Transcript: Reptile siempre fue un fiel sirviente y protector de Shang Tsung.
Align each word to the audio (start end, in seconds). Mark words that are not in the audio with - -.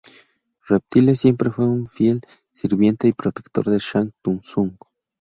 Reptile 0.67 1.15
siempre 1.15 1.51
fue 1.51 1.67
un 1.67 1.85
fiel 1.87 2.21
sirviente 2.51 3.07
y 3.07 3.13
protector 3.13 3.65
de 3.65 3.77
Shang 3.77 4.11
Tsung. 4.43 4.75